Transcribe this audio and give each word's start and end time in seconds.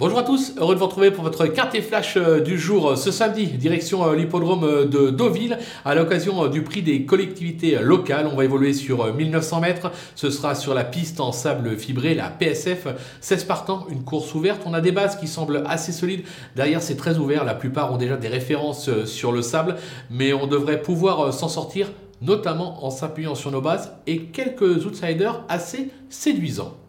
Bonjour 0.00 0.18
à 0.20 0.22
tous, 0.22 0.54
heureux 0.56 0.72
de 0.74 0.78
vous 0.78 0.86
retrouver 0.86 1.10
pour 1.10 1.24
votre 1.24 1.44
quartier 1.44 1.82
flash 1.82 2.16
euh, 2.16 2.40
du 2.40 2.58
jour 2.58 2.88
euh, 2.88 2.96
ce 2.96 3.10
samedi, 3.10 3.48
direction 3.48 4.02
euh, 4.02 4.16
l'hippodrome 4.16 4.88
de 4.88 5.10
Deauville, 5.10 5.58
à 5.84 5.94
l'occasion 5.94 6.46
du 6.46 6.62
prix 6.62 6.80
des 6.80 7.04
collectivités 7.04 7.78
locales. 7.82 8.26
On 8.26 8.34
va 8.34 8.44
évoluer 8.44 8.72
sur 8.72 9.12
1900 9.12 9.60
mètres, 9.60 9.92
ce 10.14 10.30
sera 10.30 10.54
sur 10.54 10.72
la 10.72 10.84
piste 10.84 11.20
en 11.20 11.32
sable 11.32 11.76
fibré, 11.76 12.14
la 12.14 12.30
PSF, 12.30 12.86
16 13.20 13.44
partants, 13.44 13.86
une 13.90 14.02
course 14.02 14.34
ouverte. 14.34 14.62
On 14.64 14.72
a 14.72 14.80
des 14.80 14.90
bases 14.90 15.20
qui 15.20 15.28
semblent 15.28 15.64
assez 15.66 15.92
solides, 15.92 16.24
derrière 16.56 16.80
c'est 16.80 16.96
très 16.96 17.18
ouvert, 17.18 17.44
la 17.44 17.54
plupart 17.54 17.92
ont 17.92 17.98
déjà 17.98 18.16
des 18.16 18.28
références 18.28 19.04
sur 19.04 19.32
le 19.32 19.42
sable, 19.42 19.76
mais 20.10 20.32
on 20.32 20.46
devrait 20.46 20.80
pouvoir 20.80 21.34
s'en 21.34 21.50
sortir 21.50 21.88
notamment 22.22 22.86
en 22.86 22.90
s'appuyant 22.90 23.34
sur 23.34 23.50
nos 23.50 23.60
bases 23.60 23.92
et 24.06 24.22
quelques 24.22 24.86
outsiders 24.86 25.44
assez 25.50 25.90
séduisants. 26.08 26.79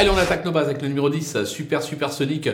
Allez, 0.00 0.10
on 0.10 0.16
attaque 0.16 0.44
nos 0.44 0.52
bases 0.52 0.68
avec 0.68 0.80
le 0.80 0.86
numéro 0.86 1.10
10, 1.10 1.42
Super 1.42 1.82
Super 1.82 2.12
Sonic. 2.12 2.48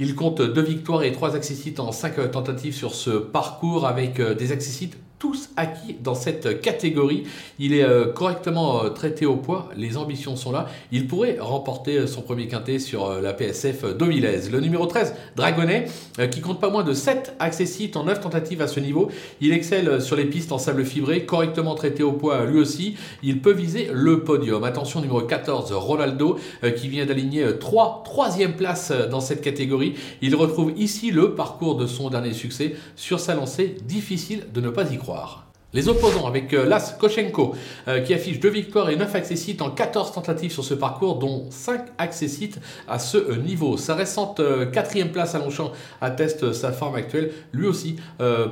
Il 0.00 0.14
compte 0.14 0.42
deux 0.42 0.60
victoires 0.60 1.02
et 1.02 1.12
trois 1.12 1.34
accessites 1.34 1.80
en 1.80 1.92
cinq 1.92 2.30
tentatives 2.30 2.74
sur 2.74 2.94
ce 2.94 3.08
parcours 3.08 3.86
avec 3.86 4.20
euh, 4.20 4.34
des 4.34 4.52
accessites 4.52 4.98
tous 5.20 5.50
acquis 5.56 5.96
dans 6.02 6.14
cette 6.14 6.62
catégorie. 6.62 7.24
Il 7.58 7.74
est 7.74 7.84
euh, 7.84 8.06
correctement 8.06 8.82
euh, 8.82 8.88
traité 8.88 9.26
au 9.26 9.36
poids, 9.36 9.68
les 9.76 9.98
ambitions 9.98 10.34
sont 10.34 10.50
là. 10.50 10.66
Il 10.92 11.06
pourrait 11.06 11.36
remporter 11.38 11.98
euh, 11.98 12.06
son 12.06 12.22
premier 12.22 12.48
quintet 12.48 12.78
sur 12.78 13.20
la 13.20 13.34
PSF 13.34 13.84
Domilaise. 13.96 14.50
Le 14.50 14.60
numéro 14.60 14.86
13, 14.86 15.14
Dragonnet, 15.36 15.86
qui 16.30 16.40
compte 16.40 16.58
pas 16.58 16.70
moins 16.70 16.84
de 16.84 16.94
7 16.94 17.34
accessites 17.38 17.96
en 17.98 18.04
9 18.04 18.20
tentatives 18.20 18.62
à 18.62 18.66
ce 18.66 18.80
niveau. 18.80 19.10
Il 19.42 19.52
excelle 19.52 20.00
sur 20.00 20.16
les 20.16 20.24
pistes 20.24 20.52
en 20.52 20.58
sable 20.58 20.86
fibré, 20.86 21.26
correctement 21.26 21.74
traité 21.74 22.02
au 22.02 22.12
poids 22.12 22.46
lui 22.46 22.58
aussi. 22.58 22.96
Il 23.22 23.42
peut 23.42 23.52
viser 23.52 23.90
le 23.92 24.24
podium. 24.24 24.64
Attention, 24.64 25.02
numéro 25.02 25.20
14, 25.20 25.72
Ronaldo, 25.72 26.38
qui 26.76 26.88
vient 26.88 27.04
d'aligner 27.04 27.58
3 27.58 28.02
troisième 28.06 28.54
place 28.54 28.90
dans 29.10 29.20
cette 29.20 29.42
catégorie. 29.42 29.94
Il 30.22 30.34
retrouve 30.34 30.72
ici 30.78 31.10
le 31.10 31.34
parcours 31.34 31.76
de 31.76 31.86
son 31.86 32.08
dernier 32.08 32.32
succès. 32.32 32.74
Sur 32.96 33.20
sa 33.20 33.34
lancée, 33.34 33.76
difficile 33.84 34.46
de 34.54 34.60
ne 34.62 34.70
pas 34.70 34.90
y 34.90 34.96
croire 34.96 35.09
croire. 35.10 35.49
Les 35.72 35.88
opposants 35.88 36.26
avec 36.26 36.52
euh, 36.52 36.66
Las 36.66 36.96
Koshenko 36.98 37.54
euh, 37.86 38.00
qui 38.00 38.12
affiche 38.12 38.40
2 38.40 38.48
victoires 38.48 38.90
et 38.90 38.96
9 38.96 39.14
accessites 39.14 39.62
en 39.62 39.70
14 39.70 40.10
tentatives 40.10 40.50
sur 40.50 40.64
ce 40.64 40.74
parcours 40.74 41.20
dont 41.20 41.46
5 41.50 41.82
accessites 41.96 42.58
à 42.88 42.98
ce 42.98 43.16
euh, 43.16 43.36
niveau. 43.36 43.76
Sa 43.76 43.94
récente 43.94 44.40
quatrième 44.72 45.12
place 45.12 45.36
à 45.36 45.38
Longchamp 45.38 45.70
atteste 46.00 46.52
sa 46.52 46.72
forme 46.72 46.96
actuelle. 46.96 47.30
Lui 47.52 47.66
aussi 47.66 47.96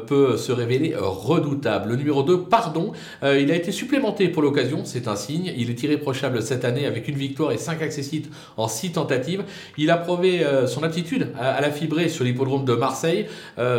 peut 0.07 0.37
se 0.37 0.53
révéler 0.53 0.95
redoutable. 0.97 1.91
Le 1.91 1.97
numéro 1.97 2.23
2, 2.23 2.43
Pardon, 2.43 2.93
il 3.23 3.51
a 3.51 3.55
été 3.55 3.73
supplémenté 3.73 4.29
pour 4.29 4.43
l'occasion, 4.43 4.83
c'est 4.85 5.09
un 5.09 5.17
signe. 5.17 5.53
Il 5.57 5.71
est 5.71 5.83
irréprochable 5.83 6.43
cette 6.43 6.65
année 6.65 6.87
avec 6.87 7.09
une 7.09 7.17
victoire 7.17 7.53
et 7.53 7.59
5 7.59 7.83
accessites 7.83 8.31
en 8.57 8.69
6 8.69 8.93
tentatives. 8.93 9.45
Il 9.77 9.91
a 9.91 9.97
prouvé 9.97 10.45
son 10.67 10.83
aptitude 10.83 11.33
à 11.39 11.61
la 11.61 11.71
fibrer 11.71 12.09
sur 12.09 12.25
l'hippodrome 12.25 12.65
de 12.65 12.75
Marseille. 12.75 13.27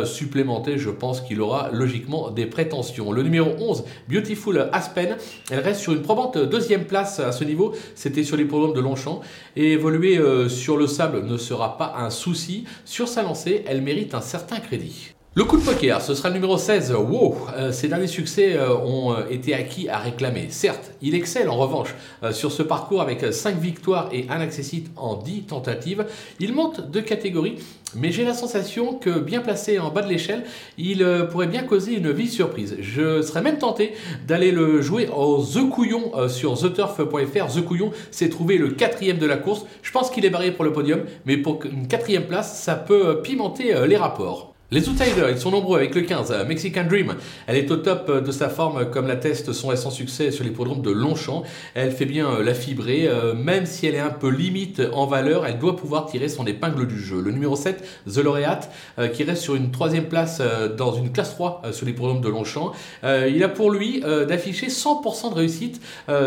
Supplémenté, 0.04 0.78
je 0.78 0.90
pense 0.90 1.20
qu'il 1.20 1.40
aura 1.40 1.70
logiquement 1.72 2.30
des 2.30 2.46
prétentions. 2.46 3.12
Numéro 3.30 3.54
11, 3.60 3.84
Beautiful 4.08 4.68
Aspen. 4.72 5.16
Elle 5.50 5.60
reste 5.60 5.80
sur 5.80 5.92
une 5.92 6.02
probante 6.02 6.36
deuxième 6.36 6.84
place 6.84 7.20
à 7.20 7.30
ce 7.30 7.44
niveau. 7.44 7.74
C'était 7.94 8.24
sur 8.24 8.36
les 8.36 8.42
l'hippodrome 8.42 8.74
de 8.74 8.80
Longchamp. 8.80 9.20
Et 9.56 9.72
évoluer 9.72 10.18
euh, 10.18 10.48
sur 10.48 10.76
le 10.76 10.86
sable 10.86 11.24
ne 11.24 11.36
sera 11.36 11.78
pas 11.78 11.94
un 11.96 12.10
souci. 12.10 12.64
Sur 12.84 13.06
sa 13.06 13.22
lancée, 13.22 13.64
elle 13.66 13.82
mérite 13.82 14.14
un 14.14 14.20
certain 14.20 14.58
crédit. 14.58 15.14
Le 15.36 15.44
coup 15.44 15.58
de 15.58 15.62
poker, 15.62 16.02
ce 16.02 16.16
sera 16.16 16.28
le 16.28 16.34
numéro 16.34 16.58
16. 16.58 16.92
Wow, 16.92 17.36
euh, 17.56 17.70
ses 17.70 17.86
derniers 17.86 18.08
succès 18.08 18.56
euh, 18.56 18.76
ont 18.78 19.12
euh, 19.12 19.28
été 19.30 19.54
acquis 19.54 19.88
à 19.88 19.98
réclamer. 19.98 20.48
Certes, 20.50 20.90
il 21.02 21.14
excelle 21.14 21.48
en 21.48 21.56
revanche 21.56 21.94
sur 22.32 22.50
ce 22.50 22.64
parcours 22.64 23.00
avec 23.00 23.32
5 23.32 23.56
victoires 23.56 24.08
et 24.12 24.26
un 24.28 24.40
accessite 24.40 24.90
en 24.96 25.14
10 25.14 25.42
tentatives. 25.42 26.04
Il 26.40 26.52
monte 26.52 26.90
de 26.90 26.98
catégorie, 26.98 27.58
mais 27.94 28.10
j'ai 28.10 28.24
la 28.24 28.34
sensation 28.34 28.94
que 28.94 29.20
bien 29.20 29.40
placé 29.40 29.78
en 29.78 29.90
bas 29.90 30.02
de 30.02 30.08
l'échelle, 30.08 30.42
il 30.78 31.06
pourrait 31.30 31.46
bien 31.46 31.62
causer 31.62 31.94
une 31.94 32.10
vie 32.10 32.28
surprise. 32.28 32.76
Je 32.80 33.22
serais 33.22 33.40
même 33.40 33.58
tenté 33.58 33.92
d'aller 34.26 34.50
le 34.50 34.82
jouer 34.82 35.08
en 35.10 35.40
The 35.40 35.70
Couillon 35.70 36.28
sur 36.28 36.58
theturf.fr. 36.58 37.46
The 37.46 37.64
Couillon, 37.64 37.92
c'est 38.10 38.30
trouvé 38.30 38.58
le 38.58 38.70
quatrième 38.70 39.18
de 39.18 39.26
la 39.26 39.36
course. 39.36 39.64
Je 39.82 39.92
pense 39.92 40.10
qu'il 40.10 40.24
est 40.24 40.30
barré 40.30 40.50
pour 40.50 40.64
le 40.64 40.72
podium, 40.72 41.02
mais 41.24 41.36
pour 41.36 41.60
une 41.64 41.86
quatrième 41.86 42.26
place, 42.26 42.60
ça 42.60 42.74
peut 42.74 43.22
pimenter 43.22 43.86
les 43.86 43.96
rapports. 43.96 44.49
Les 44.72 44.88
outsiders, 44.88 45.28
ils 45.28 45.38
sont 45.38 45.50
nombreux 45.50 45.78
avec 45.78 45.96
le 45.96 46.02
15, 46.02 46.30
euh, 46.30 46.44
Mexican 46.44 46.84
Dream. 46.84 47.16
Elle 47.48 47.56
est 47.56 47.68
au 47.72 47.76
top 47.76 48.06
euh, 48.08 48.20
de 48.20 48.30
sa 48.30 48.48
forme, 48.48 48.88
comme 48.88 49.08
l'atteste 49.08 49.52
son 49.52 49.66
récent 49.66 49.90
succès 49.90 50.30
sur 50.30 50.44
les 50.44 50.50
l'hippodrome 50.50 50.80
de 50.80 50.92
Longchamp. 50.92 51.42
Elle 51.74 51.90
fait 51.90 52.04
bien 52.04 52.30
euh, 52.30 52.44
la 52.44 52.54
fibrer, 52.54 53.10
même 53.34 53.66
si 53.66 53.88
elle 53.88 53.96
est 53.96 54.00
un 54.00 54.10
peu 54.10 54.28
limite 54.28 54.80
en 54.92 55.06
valeur, 55.06 55.44
elle 55.44 55.58
doit 55.58 55.74
pouvoir 55.74 56.06
tirer 56.06 56.28
son 56.28 56.46
épingle 56.46 56.86
du 56.86 57.00
jeu. 57.00 57.20
Le 57.20 57.32
numéro 57.32 57.56
7, 57.56 57.82
The 58.06 58.18
Laureate, 58.18 58.70
qui 59.12 59.24
reste 59.24 59.42
sur 59.42 59.56
une 59.56 59.70
troisième 59.70 60.04
place 60.04 60.42
dans 60.76 60.92
une 60.92 61.10
classe 61.10 61.30
3 61.30 61.62
sur 61.72 61.86
les 61.86 61.92
l'hippodrome 61.92 62.20
de 62.20 62.28
Longchamp. 62.28 62.72
Il 63.02 63.42
a 63.42 63.48
pour 63.48 63.70
lui 63.70 64.00
d'afficher 64.00 64.68
100% 64.68 65.30
de 65.30 65.34
réussite 65.34 65.80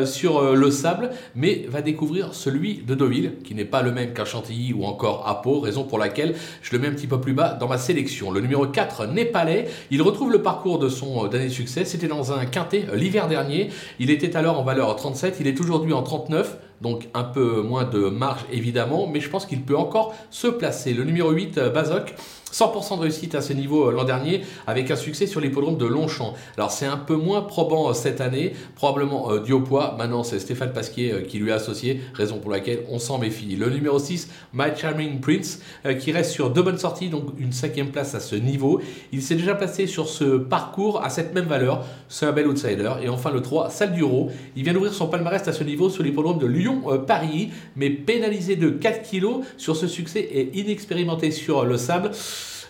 sur 0.05 0.55
le 0.55 0.71
sable, 0.71 1.11
mais 1.35 1.65
va 1.69 1.81
découvrir 1.81 2.33
celui 2.33 2.83
de 2.85 2.95
Deauville, 2.95 3.33
qui 3.43 3.55
n'est 3.55 3.65
pas 3.65 3.81
le 3.81 3.91
même 3.91 4.13
qu'un 4.13 4.25
Chantilly 4.25 4.73
ou 4.73 4.85
encore 4.85 5.27
à 5.27 5.41
raison 5.61 5.83
pour 5.83 5.99
laquelle 5.99 6.35
je 6.61 6.71
le 6.71 6.79
mets 6.79 6.87
un 6.87 6.93
petit 6.93 7.07
peu 7.07 7.19
plus 7.21 7.33
bas 7.33 7.53
dans 7.59 7.67
ma 7.67 7.77
sélection. 7.77 8.32
Le 8.33 8.41
numéro 8.41 8.65
4, 8.65 9.07
Népalais, 9.07 9.67
il 9.91 10.01
retrouve 10.01 10.31
le 10.31 10.41
parcours 10.41 10.79
de 10.79 10.89
son 10.89 11.25
euh, 11.25 11.27
dernier 11.27 11.49
succès. 11.49 11.85
C'était 11.85 12.07
dans 12.07 12.33
un 12.33 12.45
quintet 12.45 12.85
euh, 12.91 12.95
l'hiver 12.95 13.27
dernier. 13.27 13.69
Il 13.99 14.09
était 14.09 14.35
alors 14.35 14.59
en 14.59 14.63
valeur 14.63 14.95
37, 14.95 15.37
il 15.39 15.47
est 15.47 15.59
aujourd'hui 15.59 15.93
en 15.93 16.03
39 16.03 16.57
donc 16.81 17.07
un 17.13 17.23
peu 17.23 17.61
moins 17.61 17.85
de 17.85 18.09
marge 18.09 18.45
évidemment, 18.51 19.07
mais 19.07 19.19
je 19.19 19.29
pense 19.29 19.45
qu'il 19.45 19.61
peut 19.61 19.77
encore 19.77 20.13
se 20.29 20.47
placer. 20.47 20.93
Le 20.93 21.03
numéro 21.03 21.31
8, 21.31 21.57
euh, 21.57 21.69
Bazoc, 21.69 22.15
100% 22.51 22.97
de 22.97 23.01
réussite 23.01 23.33
à 23.33 23.41
ce 23.41 23.51
niveau 23.53 23.89
l'an 23.89 24.03
dernier, 24.03 24.41
avec 24.67 24.91
un 24.91 24.95
succès 24.95 25.25
sur 25.25 25.41
l'hippodrome 25.41 25.77
de 25.77 25.87
Longchamp. 25.87 26.35
Alors 26.55 26.69
c'est 26.69 26.85
un 26.85 26.97
peu 26.97 27.15
moins 27.15 27.41
probant 27.41 27.91
cette 27.93 28.21
année, 28.21 28.53
probablement 28.75 29.37
dû 29.37 29.53
au 29.53 29.61
poids. 29.61 29.95
Maintenant 29.97 30.23
c'est 30.23 30.37
Stéphane 30.37 30.71
Pasquier 30.71 31.23
qui 31.27 31.39
lui 31.39 31.51
a 31.51 31.55
associé, 31.55 32.01
raison 32.13 32.37
pour 32.37 32.51
laquelle 32.51 32.81
on 32.89 32.99
s'en 32.99 33.17
méfie. 33.17 33.55
Le 33.55 33.71
numéro 33.71 33.97
6, 33.97 34.29
My 34.53 34.65
Charming 34.75 35.19
Prince, 35.19 35.61
qui 35.99 36.11
reste 36.11 36.29
sur 36.29 36.51
deux 36.51 36.61
bonnes 36.61 36.77
sorties, 36.77 37.09
donc 37.09 37.29
une 37.39 37.51
cinquième 37.51 37.89
place 37.89 38.13
à 38.13 38.19
ce 38.19 38.35
niveau. 38.35 38.81
Il 39.11 39.23
s'est 39.23 39.35
déjà 39.35 39.55
placé 39.55 39.87
sur 39.87 40.07
ce 40.07 40.37
parcours 40.37 41.03
à 41.03 41.09
cette 41.09 41.33
même 41.33 41.45
valeur. 41.45 41.85
C'est 42.07 42.25
un 42.25 42.31
bel 42.31 42.47
outsider. 42.47 42.91
Et 43.01 43.09
enfin 43.09 43.31
le 43.31 43.41
3, 43.41 43.69
Salduro. 43.69 44.29
Il 44.55 44.63
vient 44.63 44.73
d'ouvrir 44.73 44.93
son 44.93 45.07
palmarès 45.07 45.47
à 45.47 45.53
ce 45.53 45.63
niveau 45.63 45.89
sur 45.89 46.03
l'hippodrome 46.03 46.37
de 46.37 46.45
Lyon-Paris, 46.63 47.49
mais 47.75 47.89
pénalisé 47.89 48.55
de 48.55 48.69
4 48.69 49.09
kg 49.09 49.43
sur 49.57 49.75
ce 49.75 49.87
succès 49.87 50.21
et 50.21 50.57
inexpérimenté 50.57 51.31
sur 51.31 51.65
le 51.65 51.77
sable. 51.77 52.11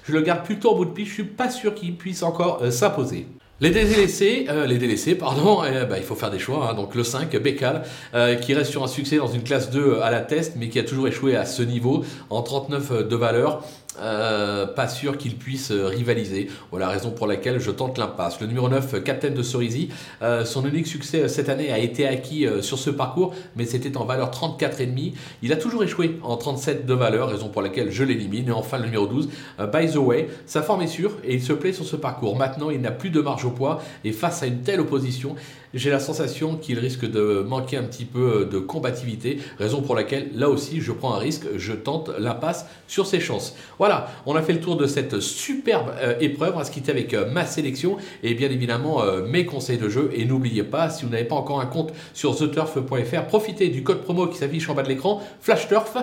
Je 0.05 0.11
le 0.11 0.21
garde 0.21 0.43
plutôt 0.43 0.71
en 0.71 0.75
bout 0.75 0.85
de 0.85 0.91
piste. 0.91 1.09
Je 1.09 1.13
suis 1.13 1.23
pas 1.23 1.49
sûr 1.49 1.73
qu'il 1.73 1.95
puisse 1.95 2.23
encore 2.23 2.59
euh, 2.61 2.71
s'imposer. 2.71 3.27
Les 3.61 3.69
délaissés, 3.69 4.47
euh, 4.49 4.65
les 4.65 4.77
délaissés, 4.77 5.15
pardon, 5.15 5.63
eh 5.65 5.85
ben, 5.85 5.95
il 5.97 6.03
faut 6.03 6.15
faire 6.15 6.31
des 6.31 6.39
choix. 6.39 6.69
Hein. 6.69 6.73
Donc 6.73 6.95
le 6.95 7.03
5, 7.03 7.33
Bécal, 7.37 7.83
euh, 8.13 8.35
qui 8.35 8.53
reste 8.53 8.71
sur 8.71 8.83
un 8.83 8.87
succès 8.87 9.17
dans 9.17 9.27
une 9.27 9.43
classe 9.43 9.69
2 9.69 9.99
à 10.01 10.11
la 10.11 10.19
test, 10.19 10.55
mais 10.57 10.67
qui 10.67 10.79
a 10.79 10.83
toujours 10.83 11.07
échoué 11.07 11.37
à 11.37 11.45
ce 11.45 11.63
niveau, 11.63 12.03
en 12.29 12.41
39 12.41 13.07
de 13.07 13.15
valeur. 13.15 13.63
Euh, 13.99 14.65
pas 14.65 14.87
sûr 14.87 15.17
qu'il 15.17 15.35
puisse 15.35 15.71
euh, 15.71 15.85
rivaliser. 15.85 16.49
Voilà 16.71 16.87
la 16.87 16.91
raison 16.93 17.11
pour 17.11 17.27
laquelle 17.27 17.59
je 17.59 17.71
tente 17.71 17.97
l'impasse. 17.97 18.41
Le 18.41 18.47
numéro 18.47 18.67
9, 18.67 19.03
Captain 19.03 19.29
de 19.29 19.43
Cerisy, 19.43 19.89
euh, 20.21 20.45
son 20.45 20.65
unique 20.65 20.87
succès 20.87 21.27
cette 21.27 21.49
année 21.49 21.71
a 21.71 21.77
été 21.77 22.07
acquis 22.07 22.47
sur 22.61 22.79
ce 22.79 22.89
parcours, 22.89 23.33
mais 23.55 23.65
c'était 23.65 23.95
en 23.97 24.05
valeur 24.05 24.31
34,5. 24.31 25.13
Il 25.41 25.53
a 25.53 25.55
toujours 25.55 25.83
échoué 25.83 26.19
en 26.23 26.37
37 26.37 26.85
de 26.85 26.93
valeur, 26.93 27.29
raison 27.29 27.49
pour 27.49 27.61
laquelle 27.61 27.91
je 27.91 28.03
l'élimine. 28.03 28.49
Et 28.49 28.51
enfin, 28.51 28.77
le 28.77 28.85
numéro 28.85 29.07
12, 29.07 29.29
By 29.71 29.91
the 29.91 29.97
Way, 29.97 30.27
sa 30.45 30.61
forme 30.61 30.81
est 30.81 30.87
sûre 30.87 31.11
et 31.23 31.35
il 31.35 31.41
se 31.41 31.53
plaît 31.53 31.73
sur 31.73 31.85
ce 31.85 31.95
parcours. 31.95 32.35
Maintenant, 32.35 32.69
il 32.69 32.81
n'a 32.81 32.91
plus 32.91 33.09
de 33.09 33.21
marge 33.21 33.45
au 33.45 33.51
poids 33.51 33.81
et 34.03 34.11
face 34.11 34.43
à 34.43 34.47
une 34.47 34.61
telle 34.61 34.81
opposition, 34.81 35.35
j'ai 35.73 35.89
la 35.89 35.99
sensation 35.99 36.55
qu'il 36.55 36.79
risque 36.79 37.09
de 37.09 37.43
manquer 37.47 37.77
un 37.77 37.83
petit 37.83 38.05
peu 38.05 38.47
de 38.49 38.59
combativité, 38.59 39.39
raison 39.57 39.81
pour 39.81 39.95
laquelle 39.95 40.29
là 40.35 40.49
aussi 40.49 40.81
je 40.81 40.91
prends 40.91 41.13
un 41.13 41.17
risque, 41.17 41.45
je 41.57 41.73
tente 41.73 42.11
l'impasse 42.19 42.65
sur 42.87 43.07
ses 43.07 43.19
chances. 43.19 43.55
Voilà, 43.79 44.11
on 44.25 44.35
a 44.35 44.41
fait 44.41 44.53
le 44.53 44.59
tour 44.59 44.77
de 44.77 44.85
cette 44.85 45.19
superbe 45.19 45.91
euh, 45.99 46.15
épreuve. 46.19 46.53
On 46.55 46.59
va 46.59 46.65
se 46.65 46.71
quitter 46.71 46.91
avec 46.91 47.13
euh, 47.13 47.29
ma 47.31 47.45
sélection 47.45 47.97
et 48.21 48.33
bien 48.35 48.49
évidemment 48.49 49.01
euh, 49.01 49.25
mes 49.25 49.45
conseils 49.45 49.77
de 49.77 49.89
jeu. 49.89 50.11
Et 50.13 50.25
n'oubliez 50.25 50.63
pas, 50.63 50.89
si 50.89 51.05
vous 51.05 51.11
n'avez 51.11 51.25
pas 51.25 51.35
encore 51.35 51.59
un 51.59 51.65
compte 51.65 51.91
sur 52.13 52.35
theturf.fr, 52.35 53.25
profitez 53.27 53.69
du 53.69 53.83
code 53.83 54.01
promo 54.01 54.27
qui 54.27 54.37
s'affiche 54.37 54.69
en 54.69 54.75
bas 54.75 54.83
de 54.83 54.89
l'écran, 54.89 55.21
FlashTurf, 55.41 55.97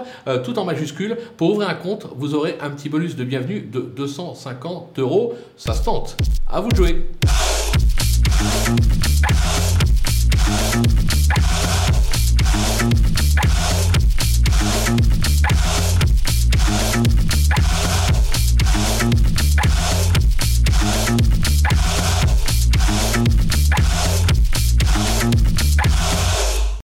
tout 0.44 0.58
en 0.58 0.64
majuscule. 0.64 1.16
Pour 1.36 1.52
ouvrir 1.52 1.68
un 1.68 1.74
compte, 1.74 2.06
vous 2.16 2.34
aurez 2.34 2.56
un 2.60 2.70
petit 2.70 2.88
bonus 2.88 3.16
de 3.16 3.24
bienvenue 3.24 3.60
de 3.60 3.80
250 3.80 4.98
euros. 4.98 5.34
Ça 5.56 5.74
se 5.74 5.84
tente. 5.84 6.16
À 6.48 6.60
vous 6.60 6.68
de 6.68 6.76
jouer. 6.76 7.06